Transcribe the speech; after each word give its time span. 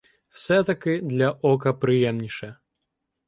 Все-таки 0.29 0.99
для 1.01 1.31
ока 1.31 1.73
приємніше. 1.73 2.57